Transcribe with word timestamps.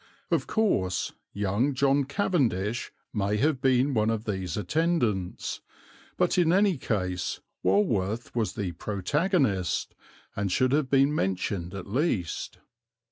Of 0.31 0.47
course 0.47 1.11
young 1.31 1.75
John 1.75 2.05
Cavendish 2.05 2.91
may 3.13 3.37
have 3.37 3.61
been 3.61 3.93
one 3.93 4.09
of 4.09 4.23
these 4.25 4.57
attendants; 4.57 5.61
but 6.17 6.39
in 6.39 6.51
any 6.51 6.79
case 6.79 7.39
Walworth 7.61 8.35
was 8.35 8.53
the 8.53 8.71
protagonist, 8.71 9.93
and 10.35 10.51
should 10.51 10.71
have 10.71 10.89
been 10.89 11.13
mentioned 11.13 11.75
at 11.75 11.85
least. 11.85 12.57